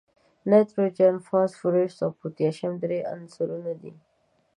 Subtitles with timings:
[0.49, 3.93] نایتروجن، فاسفورس او پوتاشیم درې عنصره دي.